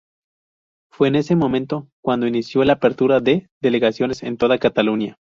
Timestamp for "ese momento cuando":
1.15-2.25